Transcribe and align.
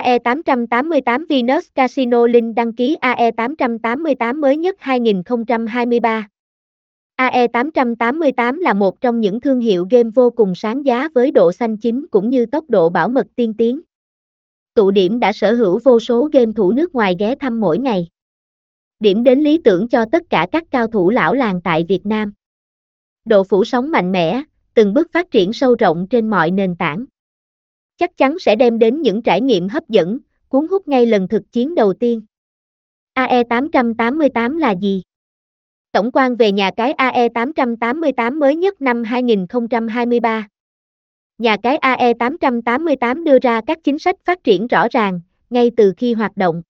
AE888 0.00 1.24
Venus 1.28 1.68
Casino 1.74 2.26
Link 2.26 2.54
đăng 2.54 2.72
ký 2.72 2.96
AE888 3.00 4.40
mới 4.40 4.56
nhất 4.56 4.76
2023. 4.78 6.28
AE888 7.16 8.60
là 8.60 8.74
một 8.74 9.00
trong 9.00 9.20
những 9.20 9.40
thương 9.40 9.60
hiệu 9.60 9.86
game 9.90 10.10
vô 10.14 10.30
cùng 10.30 10.54
sáng 10.54 10.86
giá 10.86 11.08
với 11.14 11.30
độ 11.30 11.52
xanh 11.52 11.76
chính 11.76 12.06
cũng 12.10 12.30
như 12.30 12.46
tốc 12.46 12.64
độ 12.68 12.88
bảo 12.88 13.08
mật 13.08 13.26
tiên 13.36 13.54
tiến. 13.54 13.80
Tụ 14.74 14.90
điểm 14.90 15.20
đã 15.20 15.32
sở 15.32 15.54
hữu 15.54 15.80
vô 15.84 16.00
số 16.00 16.28
game 16.32 16.52
thủ 16.52 16.72
nước 16.72 16.94
ngoài 16.94 17.16
ghé 17.18 17.34
thăm 17.34 17.60
mỗi 17.60 17.78
ngày. 17.78 18.08
Điểm 19.00 19.24
đến 19.24 19.40
lý 19.40 19.58
tưởng 19.64 19.88
cho 19.88 20.04
tất 20.12 20.22
cả 20.30 20.46
các 20.52 20.64
cao 20.70 20.86
thủ 20.86 21.10
lão 21.10 21.34
làng 21.34 21.60
tại 21.64 21.84
Việt 21.88 22.06
Nam. 22.06 22.32
Độ 23.24 23.44
phủ 23.44 23.64
sóng 23.64 23.90
mạnh 23.90 24.12
mẽ, 24.12 24.42
từng 24.74 24.94
bước 24.94 25.12
phát 25.12 25.30
triển 25.30 25.52
sâu 25.52 25.74
rộng 25.78 26.06
trên 26.10 26.30
mọi 26.30 26.50
nền 26.50 26.76
tảng. 26.76 27.04
Chắc 27.96 28.16
chắn 28.16 28.38
sẽ 28.38 28.56
đem 28.56 28.78
đến 28.78 29.02
những 29.02 29.22
trải 29.22 29.40
nghiệm 29.40 29.68
hấp 29.68 29.88
dẫn, 29.88 30.18
cuốn 30.48 30.66
hút 30.68 30.88
ngay 30.88 31.06
lần 31.06 31.28
thực 31.28 31.52
chiến 31.52 31.74
đầu 31.74 31.92
tiên. 31.92 32.22
AE888 33.14 34.58
là 34.58 34.70
gì? 34.70 35.02
Tổng 35.92 36.10
quan 36.12 36.36
về 36.36 36.52
nhà 36.52 36.70
cái 36.76 36.94
AE888 36.94 38.38
mới 38.38 38.56
nhất 38.56 38.80
năm 38.80 39.04
2023. 39.04 40.48
Nhà 41.38 41.56
cái 41.62 41.78
AE888 41.78 43.24
đưa 43.24 43.38
ra 43.38 43.60
các 43.66 43.78
chính 43.84 43.98
sách 43.98 44.16
phát 44.24 44.44
triển 44.44 44.66
rõ 44.66 44.86
ràng, 44.90 45.20
ngay 45.50 45.70
từ 45.76 45.92
khi 45.96 46.14
hoạt 46.14 46.36
động. 46.36 46.62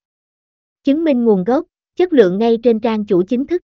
Chứng 0.83 1.03
minh 1.03 1.25
nguồn 1.25 1.43
gốc, 1.43 1.65
chất 1.95 2.13
lượng 2.13 2.37
ngay 2.37 2.57
trên 2.63 2.79
trang 2.79 3.05
chủ 3.05 3.23
chính 3.23 3.47
thức. 3.47 3.61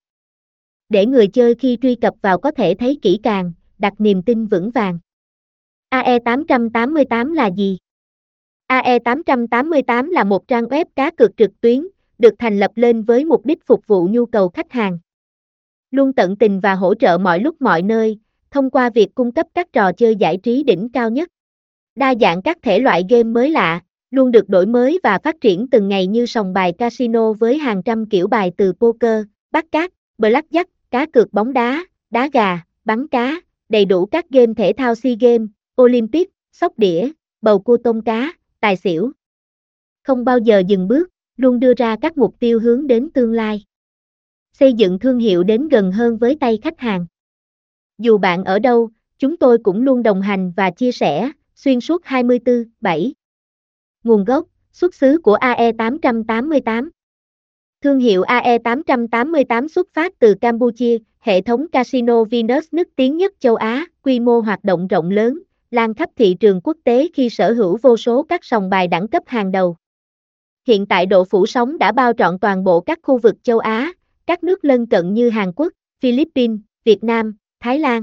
Để 0.88 1.06
người 1.06 1.26
chơi 1.26 1.54
khi 1.54 1.78
truy 1.82 1.94
cập 1.94 2.14
vào 2.22 2.38
có 2.38 2.50
thể 2.50 2.74
thấy 2.74 2.98
kỹ 3.02 3.20
càng, 3.22 3.52
đặt 3.78 3.92
niềm 3.98 4.22
tin 4.22 4.46
vững 4.46 4.70
vàng. 4.70 4.98
AE888 6.02 7.32
là 7.32 7.46
gì? 7.46 7.78
AE888 8.68 10.10
là 10.10 10.24
một 10.24 10.48
trang 10.48 10.64
web 10.64 10.84
cá 10.96 11.10
cược 11.10 11.36
trực 11.36 11.60
tuyến, 11.60 11.86
được 12.18 12.34
thành 12.38 12.58
lập 12.58 12.70
lên 12.74 13.02
với 13.02 13.24
mục 13.24 13.46
đích 13.46 13.66
phục 13.66 13.86
vụ 13.86 14.08
nhu 14.10 14.26
cầu 14.26 14.48
khách 14.48 14.72
hàng. 14.72 14.98
Luôn 15.90 16.12
tận 16.12 16.36
tình 16.36 16.60
và 16.60 16.74
hỗ 16.74 16.94
trợ 16.94 17.18
mọi 17.18 17.40
lúc 17.40 17.62
mọi 17.62 17.82
nơi, 17.82 18.18
thông 18.50 18.70
qua 18.70 18.90
việc 18.90 19.14
cung 19.14 19.32
cấp 19.32 19.46
các 19.54 19.72
trò 19.72 19.92
chơi 19.92 20.16
giải 20.16 20.36
trí 20.36 20.62
đỉnh 20.62 20.88
cao 20.92 21.10
nhất. 21.10 21.28
Đa 21.94 22.14
dạng 22.20 22.42
các 22.42 22.58
thể 22.62 22.78
loại 22.78 23.04
game 23.08 23.22
mới 23.22 23.50
lạ, 23.50 23.80
luôn 24.10 24.30
được 24.30 24.48
đổi 24.48 24.66
mới 24.66 25.00
và 25.02 25.18
phát 25.18 25.40
triển 25.40 25.66
từng 25.70 25.88
ngày 25.88 26.06
như 26.06 26.26
sòng 26.26 26.52
bài 26.52 26.72
casino 26.72 27.32
với 27.32 27.58
hàng 27.58 27.82
trăm 27.82 28.06
kiểu 28.06 28.26
bài 28.26 28.52
từ 28.56 28.72
poker, 28.72 29.24
bắt 29.50 29.64
cát, 29.72 29.90
blackjack, 30.18 30.64
cá 30.90 31.06
cược 31.06 31.32
bóng 31.32 31.52
đá, 31.52 31.84
đá 32.10 32.28
gà, 32.32 32.60
bắn 32.84 33.08
cá, 33.08 33.40
đầy 33.68 33.84
đủ 33.84 34.06
các 34.06 34.30
game 34.30 34.54
thể 34.56 34.72
thao 34.76 34.94
SEA 34.94 35.14
Games, 35.20 35.48
Olympic, 35.82 36.30
sóc 36.52 36.78
đĩa, 36.78 37.10
bầu 37.42 37.58
cua 37.58 37.76
tôm 37.76 38.00
cá, 38.00 38.32
tài 38.60 38.76
xỉu. 38.76 39.12
Không 40.02 40.24
bao 40.24 40.38
giờ 40.38 40.62
dừng 40.66 40.88
bước, 40.88 41.08
luôn 41.36 41.60
đưa 41.60 41.74
ra 41.74 41.96
các 41.96 42.18
mục 42.18 42.34
tiêu 42.38 42.60
hướng 42.60 42.86
đến 42.86 43.10
tương 43.14 43.32
lai. 43.32 43.64
Xây 44.52 44.72
dựng 44.72 44.98
thương 44.98 45.18
hiệu 45.18 45.42
đến 45.42 45.68
gần 45.68 45.92
hơn 45.92 46.16
với 46.16 46.36
tay 46.40 46.58
khách 46.62 46.80
hàng. 46.80 47.06
Dù 47.98 48.18
bạn 48.18 48.44
ở 48.44 48.58
đâu, 48.58 48.90
chúng 49.18 49.36
tôi 49.36 49.58
cũng 49.58 49.82
luôn 49.82 50.02
đồng 50.02 50.20
hành 50.20 50.52
và 50.56 50.70
chia 50.70 50.92
sẻ, 50.92 51.30
xuyên 51.54 51.80
suốt 51.80 52.04
24/7. 52.04 53.12
Nguồn 54.04 54.24
gốc, 54.24 54.46
xuất 54.72 54.94
xứ 54.94 55.18
của 55.22 55.36
AE888 55.36 56.88
Thương 57.82 57.98
hiệu 57.98 58.22
AE888 58.22 59.68
xuất 59.68 59.88
phát 59.92 60.18
từ 60.18 60.34
Campuchia, 60.34 60.98
hệ 61.20 61.40
thống 61.40 61.68
casino 61.68 62.24
Venus 62.24 62.68
nức 62.72 62.88
tiếng 62.96 63.16
nhất 63.16 63.32
châu 63.38 63.56
Á, 63.56 63.86
quy 64.02 64.20
mô 64.20 64.40
hoạt 64.40 64.64
động 64.64 64.86
rộng 64.86 65.10
lớn, 65.10 65.42
lan 65.74 65.94
khắp 65.94 66.10
thị 66.16 66.36
trường 66.40 66.60
quốc 66.60 66.76
tế 66.84 67.08
khi 67.14 67.30
sở 67.30 67.52
hữu 67.52 67.78
vô 67.82 67.96
số 67.96 68.22
các 68.22 68.44
sòng 68.44 68.70
bài 68.70 68.88
đẳng 68.88 69.08
cấp 69.08 69.22
hàng 69.26 69.52
đầu. 69.52 69.76
Hiện 70.66 70.86
tại 70.86 71.06
độ 71.06 71.24
phủ 71.24 71.46
sóng 71.46 71.78
đã 71.78 71.92
bao 71.92 72.12
trọn 72.12 72.38
toàn 72.38 72.64
bộ 72.64 72.80
các 72.80 72.98
khu 73.02 73.18
vực 73.18 73.34
châu 73.42 73.58
Á, 73.58 73.92
các 74.26 74.44
nước 74.44 74.64
lân 74.64 74.86
cận 74.86 75.14
như 75.14 75.30
Hàn 75.30 75.52
Quốc, 75.56 75.72
Philippines, 76.00 76.60
Việt 76.84 77.04
Nam, 77.04 77.36
Thái 77.60 77.78
Lan. 77.78 78.02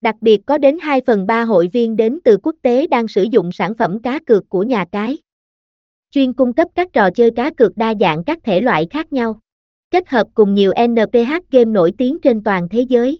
Đặc 0.00 0.14
biệt 0.20 0.40
có 0.46 0.58
đến 0.58 0.78
2 0.82 1.00
phần 1.06 1.26
3 1.26 1.42
hội 1.44 1.68
viên 1.72 1.96
đến 1.96 2.18
từ 2.24 2.38
quốc 2.42 2.56
tế 2.62 2.86
đang 2.86 3.08
sử 3.08 3.22
dụng 3.22 3.52
sản 3.52 3.74
phẩm 3.74 4.02
cá 4.02 4.18
cược 4.26 4.48
của 4.48 4.62
nhà 4.62 4.84
cái. 4.92 5.18
Chuyên 6.10 6.32
cung 6.32 6.52
cấp 6.52 6.68
các 6.74 6.92
trò 6.92 7.10
chơi 7.10 7.30
cá 7.30 7.50
cược 7.50 7.76
đa 7.76 7.94
dạng 8.00 8.24
các 8.24 8.38
thể 8.44 8.60
loại 8.60 8.86
khác 8.90 9.12
nhau. 9.12 9.40
Kết 9.90 10.08
hợp 10.08 10.26
cùng 10.34 10.54
nhiều 10.54 10.72
NPH 10.88 11.32
game 11.50 11.64
nổi 11.64 11.92
tiếng 11.98 12.18
trên 12.22 12.44
toàn 12.44 12.68
thế 12.68 12.80
giới. 12.80 13.18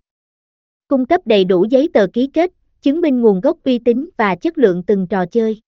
Cung 0.88 1.06
cấp 1.06 1.20
đầy 1.24 1.44
đủ 1.44 1.66
giấy 1.70 1.88
tờ 1.94 2.06
ký 2.12 2.30
kết, 2.32 2.52
chứng 2.86 3.00
minh 3.00 3.20
nguồn 3.20 3.40
gốc 3.40 3.56
uy 3.64 3.78
tín 3.78 4.08
và 4.16 4.34
chất 4.34 4.58
lượng 4.58 4.82
từng 4.82 5.06
trò 5.06 5.26
chơi. 5.26 5.62